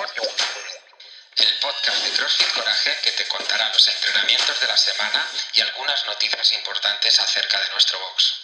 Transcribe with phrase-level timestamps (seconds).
[0.00, 6.06] el podcast de CrossFit Coraje que te contará los entrenamientos de la semana y algunas
[6.06, 8.34] noticias importantes acerca de nuestro box.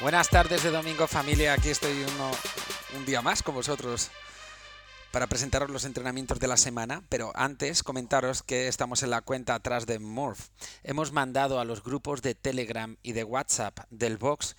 [0.00, 2.30] Buenas tardes de domingo familia, aquí estoy uno,
[2.94, 4.10] un día más con vosotros
[5.16, 9.54] para presentaros los entrenamientos de la semana, pero antes comentaros que estamos en la cuenta
[9.54, 10.50] atrás de Morph.
[10.82, 14.56] Hemos mandado a los grupos de Telegram y de WhatsApp del box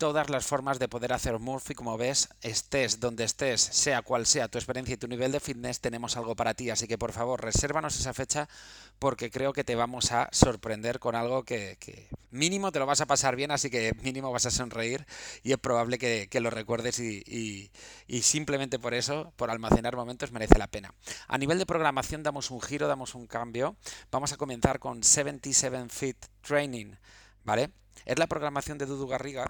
[0.00, 1.74] todas las formas de poder hacer Murphy.
[1.74, 5.80] Como ves, estés donde estés, sea cual sea tu experiencia y tu nivel de fitness,
[5.80, 6.70] tenemos algo para ti.
[6.70, 8.48] Así que por favor, resérvanos esa fecha
[8.98, 11.76] porque creo que te vamos a sorprender con algo que,
[12.30, 15.04] mínimo te lo vas a pasar bien, así que mínimo vas a sonreír
[15.42, 17.70] y es probable que, lo recuerdes y,
[18.06, 20.94] y simplemente por eso, por almacenar momentos, merece la pena.
[21.28, 23.76] A nivel de programación damos un giro, damos un cambio.
[24.10, 26.94] Vamos a comenzar con 77 Fit Training,
[27.44, 27.70] ¿vale?
[28.06, 29.46] Es la programación de Dudu Garriga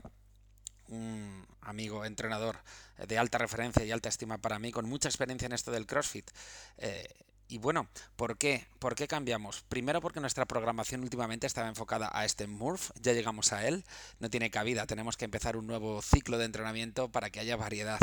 [0.90, 2.58] un amigo entrenador
[3.06, 6.30] de alta referencia y alta estima para mí, con mucha experiencia en esto del CrossFit.
[6.78, 7.08] Eh,
[7.50, 8.68] y bueno, ¿por qué?
[8.78, 9.62] ¿Por qué cambiamos?
[9.68, 13.84] Primero porque nuestra programación últimamente estaba enfocada a este Murph, ya llegamos a él,
[14.20, 17.98] no tiene cabida, tenemos que empezar un nuevo ciclo de entrenamiento para que haya variedad.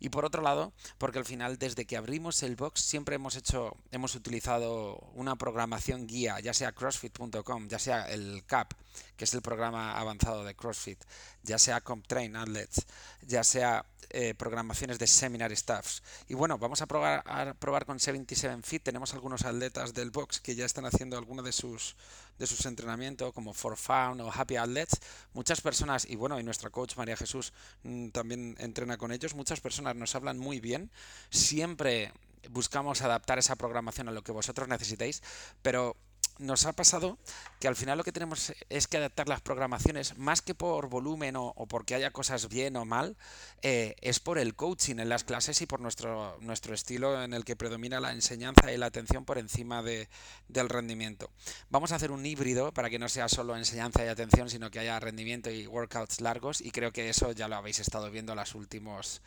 [0.00, 3.74] Y por otro lado, porque al final desde que abrimos el box siempre hemos hecho
[3.90, 8.74] hemos utilizado una programación guía, ya sea crossfit.com, ya sea el CAP,
[9.16, 11.02] que es el programa avanzado de CrossFit,
[11.42, 12.86] ya sea CompTrain Athletes,
[13.22, 16.02] ya sea eh, programaciones de seminar staffs.
[16.28, 18.82] Y bueno, vamos a probar, probar con 77 Fit.
[18.82, 21.96] Tenemos algunos atletas del box que ya están haciendo alguno de sus
[22.38, 25.00] de sus entrenamientos como For Fun o Happy Athletes.
[25.32, 29.60] Muchas personas, y bueno, y nuestra coach María Jesús mm, también entrena con ellos, muchas
[29.60, 30.90] personas nos hablan muy bien.
[31.30, 32.12] Siempre
[32.50, 35.22] buscamos adaptar esa programación a lo que vosotros necesitéis,
[35.62, 35.96] pero
[36.38, 37.18] nos ha pasado
[37.60, 41.36] que al final lo que tenemos es que adaptar las programaciones, más que por volumen
[41.36, 43.16] o, porque haya cosas bien o mal,
[43.62, 47.44] eh, es por el coaching en las clases y por nuestro, nuestro estilo en el
[47.44, 50.08] que predomina la enseñanza y la atención por encima de,
[50.48, 51.30] del rendimiento.
[51.70, 54.80] Vamos a hacer un híbrido para que no sea solo enseñanza y atención, sino que
[54.80, 58.54] haya rendimiento y workouts largos y creo que eso ya lo habéis estado viendo los
[58.54, 59.22] últimos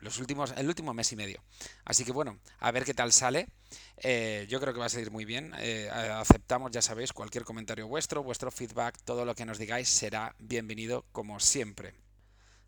[0.00, 1.42] los últimos, el último mes y medio.
[1.84, 3.48] Así que bueno, a ver qué tal sale.
[3.98, 5.52] Eh, yo creo que va a salir muy bien.
[5.58, 10.34] Eh, aceptamos, ya sabéis, cualquier comentario vuestro, vuestro feedback, todo lo que nos digáis será
[10.38, 11.94] bienvenido como siempre.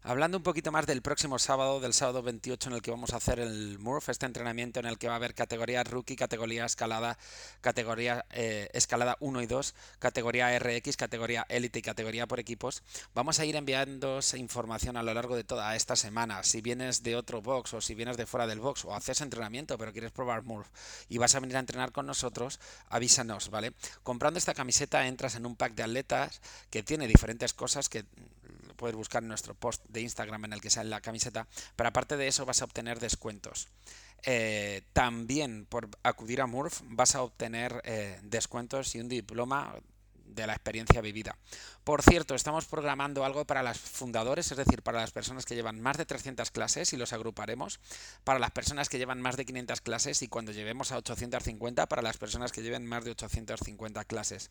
[0.03, 3.19] Hablando un poquito más del próximo sábado, del sábado 28 en el que vamos a
[3.19, 7.19] hacer el Murph, este entrenamiento en el que va a haber categoría rookie, categoría escalada,
[7.61, 12.83] categoría eh, escalada 1 y 2, categoría RX, categoría élite y categoría por equipos,
[13.15, 16.43] vamos a ir enviando información a lo largo de toda esta semana.
[16.45, 19.77] Si vienes de otro box o si vienes de fuera del box o haces entrenamiento
[19.77, 20.69] pero quieres probar Murph
[21.11, 23.75] y vas a venir a entrenar con nosotros, avísanos, ¿vale?
[24.03, 26.41] Comprando esta camiseta entras en un pack de atletas
[26.71, 28.07] que tiene diferentes cosas que
[28.81, 31.47] puedes buscar nuestro post de Instagram en el que sale la camiseta,
[31.77, 33.69] pero aparte de eso vas a obtener descuentos.
[34.23, 39.75] Eh, también por acudir a Murph vas a obtener eh, descuentos y un diploma
[40.35, 41.37] de la experiencia vivida.
[41.85, 45.81] Por cierto, estamos programando algo para los fundadores, es decir, para las personas que llevan
[45.81, 47.81] más de 300 clases y los agruparemos,
[48.25, 52.03] para las personas que llevan más de 500 clases y cuando llevemos a 850 para
[52.03, 54.51] las personas que lleven más de 850 clases.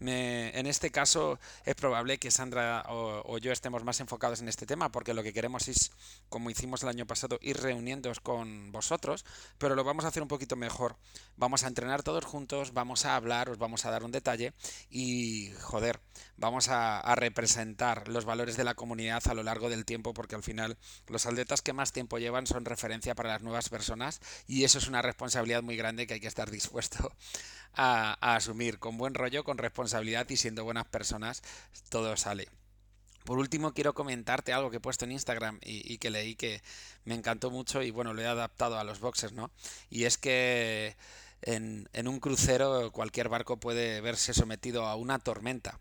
[0.00, 4.90] en este caso es probable que Sandra o, yo estemos más enfocados en este tema
[4.90, 5.92] porque lo que queremos es,
[6.28, 9.24] como hicimos el año pasado, ir reuniéndonos con vosotros,
[9.58, 10.96] pero lo vamos a hacer un poquito mejor.
[11.36, 14.52] Vamos a entrenar todos juntos, vamos a hablar, os vamos a dar un detalle
[14.90, 15.19] y,
[15.60, 16.00] joder,
[16.36, 20.42] vamos a, representar los valores de la comunidad a lo largo del tiempo, porque al
[20.42, 24.78] final los atletas que más tiempo llevan son referencia para las nuevas personas y eso
[24.78, 27.12] es una responsabilidad muy grande que hay que estar dispuesto
[27.74, 28.78] a, asumir.
[28.78, 31.42] Con buen rollo, con responsabilidad y siendo buenas personas,
[31.88, 32.48] todo sale.
[33.24, 36.62] Por último, quiero comentarte algo que he puesto en Instagram y, que leí que
[37.04, 39.50] me encantó mucho y bueno, lo he adaptado a los boxes, ¿no?
[39.90, 40.96] Y es que
[41.42, 45.78] en, un crucero cualquier barco puede verse sometido a una tormenta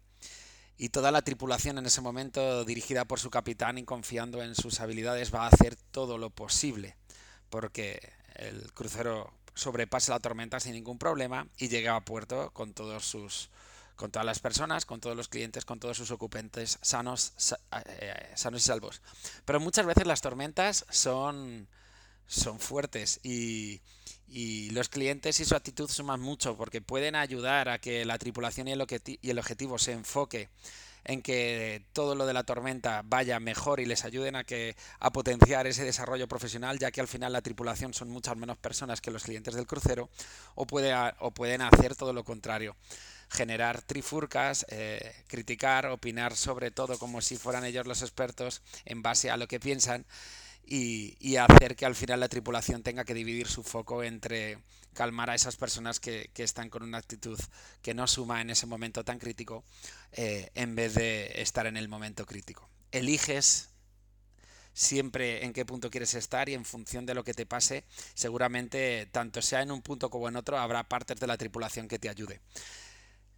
[0.78, 4.80] y toda la tripulación en ese momento, dirigida por su capitán y confiando en sus
[4.80, 6.96] habilidades, va a hacer todo lo posible
[7.50, 13.06] porque el crucero sobrepase la tormenta sin ningún problema y llegue a puerto con todos
[13.06, 13.50] sus
[13.98, 17.34] con todas las personas, con todos los clientes, con todos sus ocupantes sanos,
[17.74, 19.02] eh, sanos y salvos.
[19.44, 21.68] Pero muchas veces las tormentas son
[22.30, 23.82] son fuertes y,
[24.72, 28.74] los clientes y su actitud suman mucho porque pueden ayudar a que la tripulación y
[28.74, 30.50] el, objetivo se enfoque
[31.04, 35.12] en que todo lo de la tormenta vaya mejor y les ayuden a que a
[35.12, 39.10] potenciar ese desarrollo profesional, ya que al final la tripulación son muchas menos personas que
[39.10, 40.12] los clientes del crucero,
[40.54, 42.76] o, puede, o pueden hacer todo lo contrario.
[43.32, 49.32] Generar trifurcas, eh, criticar, opinar sobre todo como si fueran ellos los expertos en base
[49.32, 50.06] a lo que piensan
[50.66, 54.60] y, hacer que al final la tripulación tenga que dividir su foco entre
[54.94, 57.40] calmar a esas personas que, están con una actitud
[57.82, 59.64] que no suma en ese momento tan crítico
[60.12, 62.70] eh, en vez de estar en el momento crítico.
[62.92, 63.70] Eliges
[64.74, 67.84] siempre en qué punto quieres estar y en función de lo que te pase,
[68.14, 72.00] seguramente tanto sea en un punto como en otro, habrá partes de la tripulación que
[72.00, 72.40] te ayude.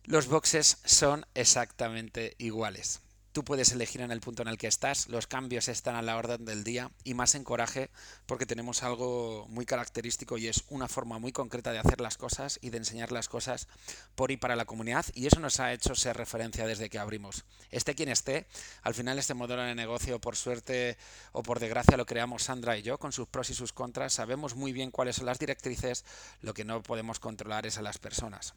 [0.04, 3.02] Los boxes son exactamente iguales.
[3.32, 6.18] Tú puedes elegir en el punto en el que estás, los cambios están a la
[6.18, 7.90] orden del día y más en coraje
[8.26, 12.60] porque tenemos algo muy característico y es una forma muy concreta de hacer las cosas
[12.62, 13.70] y de enseñar las cosas
[14.16, 17.46] por y para la comunidad y eso nos ha hecho ser referencia desde que abrimos.
[17.70, 18.48] Esté quien esté,
[18.82, 20.98] al final este modelo de negocio por suerte
[21.32, 24.56] o por desgracia lo creamos Sandra y yo con sus pros y sus contras, sabemos
[24.56, 26.04] muy bien cuáles son las directrices,
[26.42, 28.56] lo que no podemos controlar es a las personas.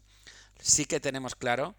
[0.59, 1.75] Sí que tenemos claro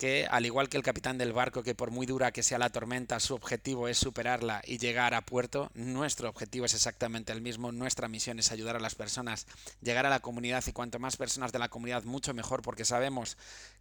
[0.00, 2.70] que, al igual que el capitán del barco, que por muy dura que sea la
[2.70, 7.70] tormenta, su objetivo es superarla y llegar a puerto, nuestro objetivo es exactamente el mismo.
[7.70, 9.46] Nuestra misión es ayudar a las personas,
[9.82, 13.36] llegar a la comunidad y cuanto más personas de la comunidad, mucho mejor, porque sabemos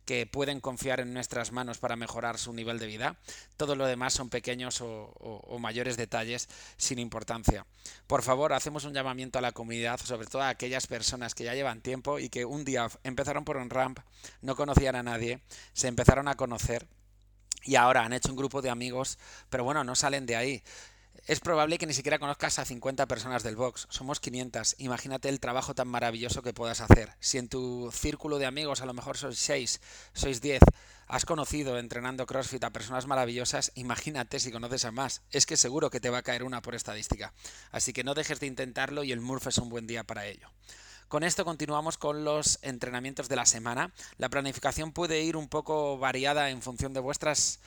[0.10, 3.18] que pueden confiar en nuestras manos para mejorar su nivel de vida.
[3.58, 7.68] Todo lo demás son pequeños o, mayores detalles sin importancia.
[8.08, 11.54] Por favor, hacemos un llamamiento a la comunidad, sobre todo a aquellas personas que ya
[11.54, 14.00] llevan tiempo y que un día empezaron por un ramp,
[14.42, 15.42] no conocían a nadie,
[15.74, 16.88] se empezaron a conocer
[17.64, 19.20] y ahora han hecho un grupo de amigos,
[19.52, 20.64] pero bueno, no salen de ahí.
[21.30, 24.76] Es probable que ni siquiera conozcas a 50 personas del box, somos 500.
[24.80, 27.14] Imagínate el trabajo tan maravilloso que puedas hacer.
[27.20, 29.80] Si en tu círculo de amigos a lo mejor sois 6,
[30.14, 30.60] sois 10,
[31.08, 35.22] has conocido entrenando CrossFit a personas maravillosas, imagínate si conoces a más.
[35.30, 37.32] Es que seguro que te va a caer una por estadística.
[37.72, 40.50] Así que no dejes de intentarlo y el Murph es un buen día para ello.
[41.10, 43.92] Con esto continuamos con los entrenamientos de la semana.
[44.18, 47.60] La planificación puede ir un poco variada en función de vuestras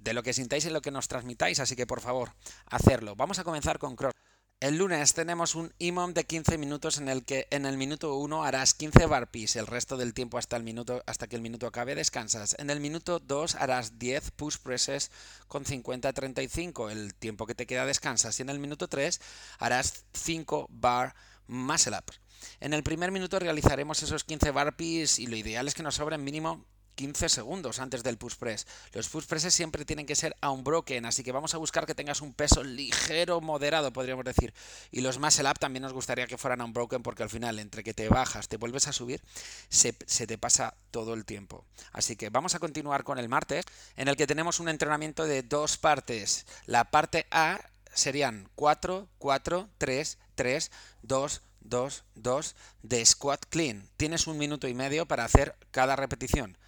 [0.00, 2.32] de lo que sintáis y lo que nos transmitáis, así que por favor,
[2.66, 3.16] hacerlo.
[3.16, 4.14] Vamos a comenzar con cross.
[4.60, 8.44] El lunes tenemos un IMOM de 15 minutos en el que en el minuto 1
[8.44, 11.94] harás 15 burpees, el resto del tiempo hasta, el minuto, hasta que el minuto acabe
[11.94, 12.54] descansas.
[12.58, 15.10] En el minuto 2 harás 10 push presses
[15.48, 18.38] con 50-35, el tiempo que te queda descansas.
[18.38, 19.18] Y en el minuto 3
[19.60, 21.14] harás 5 bar
[21.46, 22.20] muscle ups.
[22.60, 26.22] En el primer minuto realizaremos esos 15 burpees y lo ideal es que nos sobren
[26.22, 26.66] mínimo
[27.00, 28.66] 15 segundos antes del push press.
[28.92, 32.20] Los push presses siempre tienen que ser unbroken, así que vamos a buscar que tengas
[32.20, 34.52] un peso ligero, moderado, podríamos decir.
[34.90, 37.94] Y los muscle up también nos gustaría que fueran unbroken porque al final, entre que
[37.94, 39.22] te bajas, te vuelves a subir,
[39.70, 41.64] se, se te pasa todo el tiempo.
[41.92, 43.64] Así que vamos a continuar con el martes,
[43.96, 46.44] en el que tenemos un entrenamiento de dos partes.
[46.66, 47.60] La parte A
[47.94, 50.70] serían 4, 4, 3, 3,
[51.00, 53.88] 2, 2, 2 de squat clean.
[53.96, 56.58] Tienes un minuto y medio para hacer cada repetición.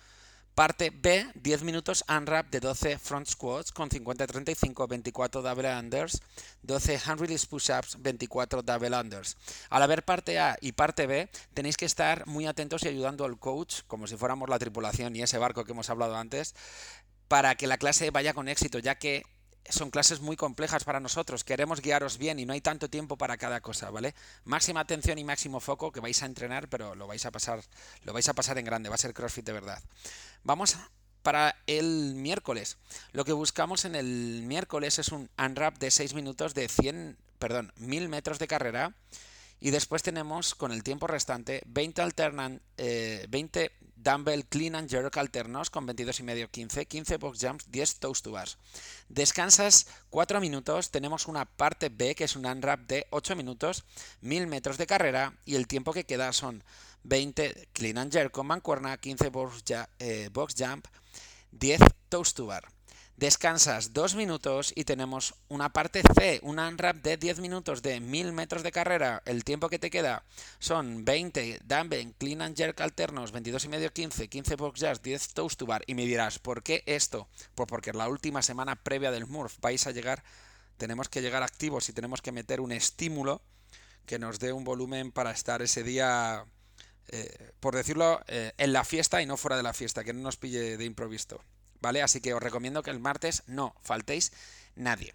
[0.55, 6.21] Parte B, 10 minutos unwrap de 12 front squats con 50-35, 24 double unders,
[6.63, 9.39] 12 hand release push-ups, 24 double unders.
[9.71, 13.39] Al haber parte A y parte B, tenéis que estar muy atentos y ayudando al
[13.39, 16.55] coach, como si fuéramos la tripulación y ese barco que hemos hablado antes,
[17.29, 19.23] para que la clase vaya con éxito, ya que
[19.69, 23.37] son clases muy complejas para nosotros, queremos guiaros bien y no hay tanto tiempo para
[23.37, 24.15] cada cosa, ¿vale?
[24.45, 27.63] Máxima atención y máximo foco que vais a entrenar, pero lo vais a pasar,
[28.05, 29.83] lo vais a pasar en grande, va a ser CrossFit de verdad.
[30.45, 30.77] Vamos
[31.23, 32.79] para el miércoles.
[33.13, 37.73] Lo que buscamos en el miércoles es un unwrap de 6 minutos de 100, perdón,
[37.77, 38.95] 1000 metros de carrera
[39.63, 45.71] y después tenemos con el tiempo restante 20 alternan, 20 dumbbell clean and jerk alternos
[45.71, 48.59] con 22 y medio 15, 15 box jumps, 10 toast to bars.
[49.09, 53.85] Descansas 4 minutos, tenemos una parte B que es un unwrap de 8 minutos,
[54.23, 56.65] 1000 metros de carrera y el tiempo que queda son
[57.05, 59.63] 20 clean and jerk con mancuerna, 15 box,
[60.01, 60.87] eh, box jump,
[61.53, 62.65] 10 toast to bar.
[63.23, 68.33] Descansas dos minutos y tenemos una parte C, un unwrap de 10 minutos de 1000
[68.33, 69.23] metros de carrera.
[69.27, 70.25] El tiempo que te queda
[70.59, 75.35] son 20 dumbbell, clean and jerk alternos, 22 y medio 15, 15 box jars, 10
[75.35, 75.85] toast to bar.
[75.87, 77.29] Y me dirás, ¿por qué esto?
[77.55, 80.25] Pues porque la última semana previa del Murph vais a llegar,
[80.77, 83.41] tenemos que llegar activos y tenemos que meter un estímulo
[84.05, 86.45] que nos dé un volumen para estar ese día,
[87.07, 90.23] eh, por decirlo, eh, en la fiesta y no fuera de la fiesta, que no
[90.23, 91.41] nos pille de improviso.
[91.83, 92.01] ¿Vale?
[92.01, 94.33] Así que os recomiendo que el martes no faltéis
[94.75, 95.15] nadie.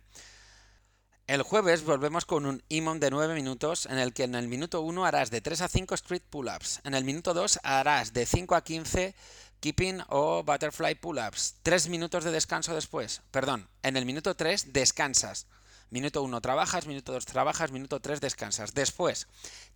[1.26, 4.82] El jueves volvemos con un IMON de 9 minutos en el que en el minuto
[4.82, 6.80] 1 harás de 3 a 5 street pull-ups.
[6.86, 9.16] En el minuto 2 harás de 5 a 15
[9.60, 11.56] Keeping o butterfly pull-ups.
[11.64, 13.22] Tres minutos de descanso después.
[13.32, 15.48] Perdón, en el minuto 3 descansas.
[15.90, 18.74] Minuto 1 trabajas, minuto 2 trabajas, minuto 3 descansas.
[18.74, 19.28] Después,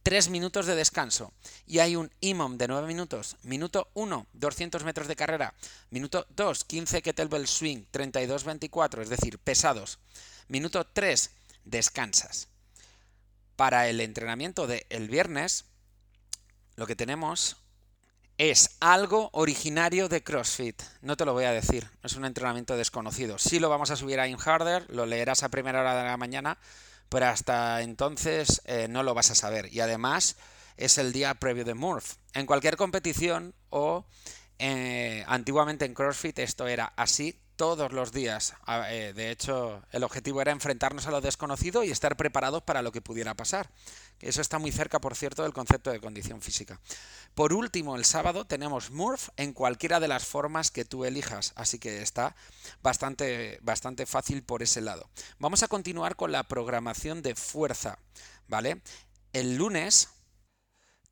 [0.04, 1.32] 3 minutos de descanso.
[1.66, 3.38] Y hay un IMOM de 9 minutos.
[3.44, 5.54] Minuto 1, 200 metros de carrera.
[5.90, 10.00] Minuto 2, 15 kettlebell swing, 32-24, es decir, pesados.
[10.50, 11.32] Minuto 3,
[11.64, 12.50] descansas.
[13.56, 15.66] Para el entrenamiento del el viernes,
[16.76, 17.61] lo que tenemos
[18.50, 20.82] es algo originario de CrossFit.
[21.04, 23.38] No te lo voy a decir, es un entrenamiento desconocido.
[23.38, 26.58] Sí lo vamos a subir a InHarder, lo leerás a primera hora de la mañana,
[27.08, 29.72] pero hasta entonces eh, no lo vas a saber.
[29.72, 30.38] Y además
[30.76, 32.16] es el día previo de Murph.
[32.34, 34.06] En cualquier competición o
[34.58, 38.56] eh, antiguamente en CrossFit esto era así todos los días.
[38.90, 42.92] Eh, de hecho, el objetivo era enfrentarnos a lo desconocido y estar preparados para lo
[42.92, 43.70] que pudiera pasar.
[44.22, 46.80] Eso está muy cerca, por cierto, del concepto de condición física.
[47.36, 51.80] Por último, el sábado tenemos Murph en cualquiera de las formas que tú elijas, así
[51.80, 52.36] que está
[52.82, 55.10] bastante, bastante fácil por ese lado.
[55.40, 57.98] Vamos a continuar con la programación de fuerza,
[58.48, 58.82] ¿vale?
[59.34, 60.10] El lunes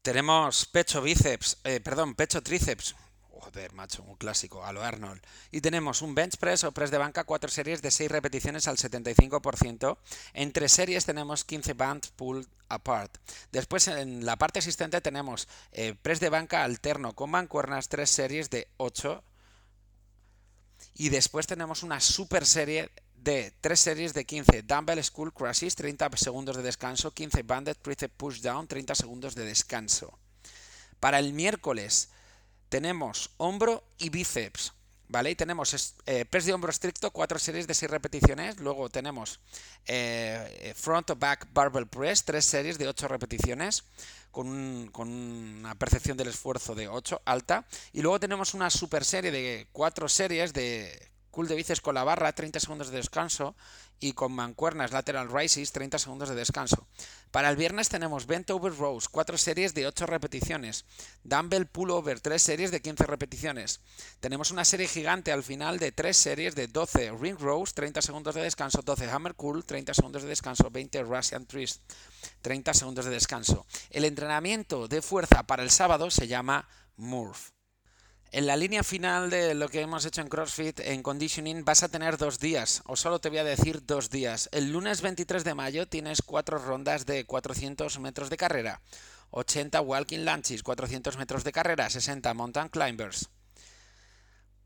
[0.02, 2.96] tenemos pecho bíceps, eh, perdón, pecho tríceps,
[3.40, 5.22] Joder, macho, un clásico, a lo Arnold.
[5.52, 8.78] Y tenemos un bench press o press de banca, cuatro series de 6 repeticiones al
[8.78, 9.98] 75%.
[10.34, 13.18] En tres series tenemos 15 bands pull apart.
[13.52, 18.50] Después en la parte asistente tenemos eh, press de banca alterno con mancuernas, tres series
[18.50, 19.24] de 8.
[20.96, 26.10] Y después tenemos una super serie de tres series de 15 dumbbell school crushes, 30
[26.16, 30.18] segundos de descanso, 15 banded tricep push down, 30 segundos de descanso.
[31.00, 32.10] Para el miércoles
[32.70, 34.74] tenemos hombro y bíceps.
[35.12, 35.32] ¿Vale?
[35.32, 38.60] Y tenemos eh, press de hombro estricto, cuatro series de seis repeticiones.
[38.60, 39.40] Luego tenemos
[39.88, 43.86] eh, front o back barbell press, tres series de ocho repeticiones,
[44.30, 47.66] con, con, una percepción del esfuerzo de 8 alta.
[47.92, 51.10] Y luego tenemos una super serie de cuatro series de
[51.40, 53.56] cool de bíceps con la barra, 30 segundos de descanso
[54.02, 56.86] y con mancuernas lateral rises 30 segundos de descanso.
[57.32, 60.84] Para el viernes tenemos bent over rows, 4 series de 8 repeticiones,
[61.24, 63.80] dumbbell pull over, 3 series de 15 repeticiones.
[64.20, 68.36] Tenemos una serie gigante al final de 3 series de 12 ring rows, 30 segundos
[68.36, 71.82] de descanso, 12 hammer curl, 30 segundos de descanso, 20 Russian twist,
[72.42, 73.66] 30 segundos de descanso.
[73.92, 76.68] El entrenamiento de fuerza para el sábado se llama
[76.98, 77.59] Murph.
[78.32, 81.90] En la línea final de lo que hemos hecho en CrossFit, en conditioning, vas a
[81.90, 84.50] tener dos días, o solo te voy a decir dos días.
[84.52, 88.82] El lunes 23 de mayo tienes cuatro rondas de 400 metros de carrera,
[89.32, 93.30] 80 walking lunches, 400 metros de carrera, 60 mountain climbers.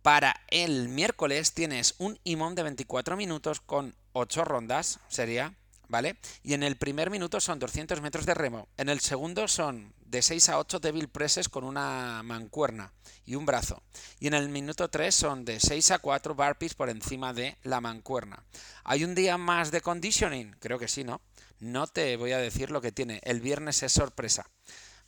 [0.02, 5.56] Para el miércoles tienes un imón de 24 minutos con 8 rondas, sería,
[5.88, 6.18] ¿vale?
[6.44, 10.22] Y en el primer minuto son 200 metros de remo, en el segundo son de
[10.22, 12.94] 6 a 8 débil presses con una mancuerna
[13.26, 13.82] y un brazo.
[14.20, 17.82] Y en el minuto 3 son de 6 a 4 burpees por encima de la
[17.82, 18.44] mancuerna.
[18.84, 20.56] ¿Hay un día más de conditioning?
[20.60, 21.22] Creo que sí, ¿no?
[21.60, 23.22] No te voy a decir lo que tiene.
[23.24, 24.50] El viernes es sorpresa,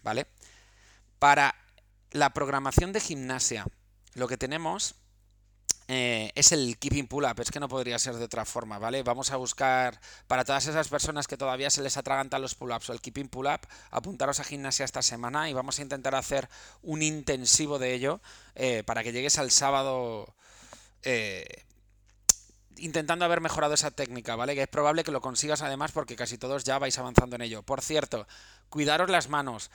[0.01, 0.27] ¿vale?
[1.19, 1.53] Para
[2.11, 3.67] la programación de gimnasia,
[4.13, 4.95] lo que tenemos
[5.87, 9.03] eh, es el keeping pull-up, es que no podría ser de otra forma, ¿vale?
[9.03, 12.93] Vamos a buscar, para todas esas personas que todavía se les atragantan los pull-ups o
[12.93, 16.49] el keeping pull-up, apuntaros a gimnasia esta semana y vamos a intentar hacer
[16.81, 18.19] un intensivo de ello
[18.55, 20.33] eh, para que llegues al sábado
[21.03, 21.65] eh,
[22.77, 24.55] intentando haber mejorado esa técnica, ¿vale?
[24.55, 27.63] Que es probable que lo consigas además porque casi todos ya vais avanzando en ello.
[27.63, 28.27] Por cierto,
[28.69, 29.69] cuidaros las manos.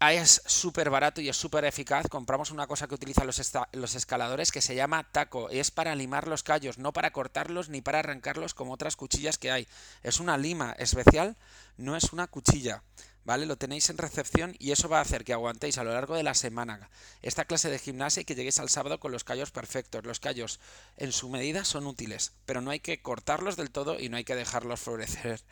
[0.00, 2.08] Es súper barato y es súper eficaz.
[2.08, 3.38] Compramos una cosa que utilizan los,
[3.72, 5.50] los, escaladores que se llama taco.
[5.50, 9.50] Es para limar los callos, no para cortarlos ni para arrancarlos como otras cuchillas que
[9.50, 9.68] hay.
[10.02, 11.36] Es una lima especial,
[11.76, 12.82] no es una cuchilla.
[13.24, 13.44] ¿Vale?
[13.44, 16.22] Lo tenéis en recepción y eso va a hacer que aguantéis a lo largo de
[16.22, 16.88] la semana
[17.20, 20.06] esta clase de gimnasia y que lleguéis al sábado con los callos perfectos.
[20.06, 20.60] Los callos
[20.96, 24.24] en su medida son útiles, pero no hay que cortarlos del todo y no hay
[24.24, 25.42] que dejarlos florecer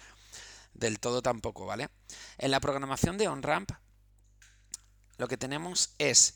[0.73, 1.91] del todo tampoco, ¿vale?
[2.39, 3.73] En la programación de OnRamp
[5.19, 6.35] lo que tenemos es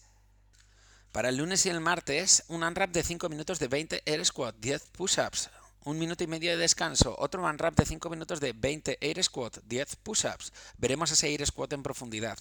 [1.13, 4.57] para el lunes y el martes un unwrap de 5 minutos de 20 air squat,
[4.59, 5.51] 10 push-ups,
[5.85, 9.59] un minuto y medio de descanso, otro unwrap de 5 minutos de 20 air squat,
[9.65, 10.53] 10 push-ups.
[10.79, 12.39] Veremos ese air squat en profundidad.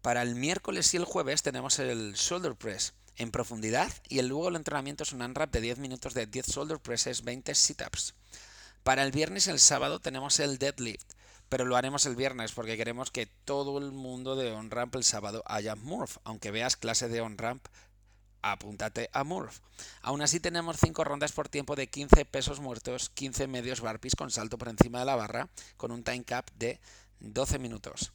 [0.00, 4.48] Para el miércoles y el jueves tenemos el shoulder press en profundidad y el luego
[4.48, 8.14] el entrenamiento es un unwrap de 10 minutos de 10 shoulder presses, 20 sit-ups.
[8.84, 11.12] Para el viernes y el sábado tenemos el deadlift
[11.52, 15.42] pero lo haremos el viernes porque queremos que todo el mundo de OnRamp el sábado
[15.44, 16.16] haya Murph.
[16.24, 17.62] Aunque veas clase de OnRamp,
[18.40, 19.58] apúntate a Murph.
[20.00, 24.30] Aún así tenemos 5 rondas por tiempo de 15 pesos muertos, 15 medios barpees con
[24.30, 26.80] salto por encima de la barra, con un time cap de
[27.20, 28.14] 12 minutos.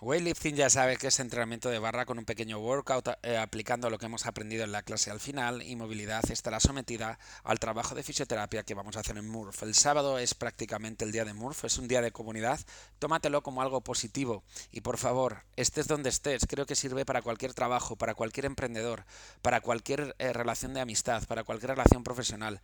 [0.00, 3.98] Weightlifting ya sabe que es entrenamiento de barra con un pequeño workout eh, aplicando lo
[3.98, 8.04] que hemos aprendido en la clase al final y movilidad estará sometida al trabajo de
[8.04, 9.60] fisioterapia que vamos a hacer en Murph.
[9.64, 12.60] El sábado es prácticamente el día de Murph, es un día de comunidad,
[13.00, 17.52] tómatelo como algo positivo y por favor, estés donde estés, creo que sirve para cualquier
[17.52, 19.04] trabajo, para cualquier emprendedor,
[19.42, 22.60] para cualquier eh, relación de amistad, para cualquier relación profesional,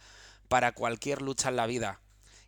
[0.47, 2.01] para cualquier lucha en la vida.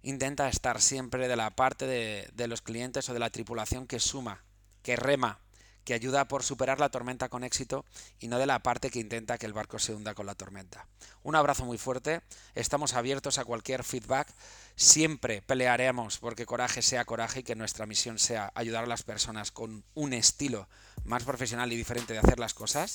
[0.02, 4.45] Intenta estar siempre de la parte de los clientes o de la tripulación que suma
[4.86, 5.40] que rema,
[5.82, 7.84] que ayuda por superar la tormenta con éxito
[8.20, 10.86] y no de la parte que intenta que el barco se hunda con la tormenta.
[11.24, 12.22] Un abrazo muy fuerte,
[12.54, 14.28] estamos abiertos a cualquier feedback,
[14.76, 19.50] siempre pelearemos porque coraje sea coraje y que nuestra misión sea ayudar a las personas
[19.50, 20.68] con un estilo
[21.04, 22.94] más profesional y diferente de hacer las cosas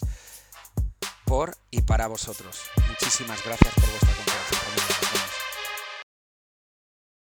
[1.25, 2.61] por y para vosotros.
[2.87, 5.30] Muchísimas gracias por vuestra confianza.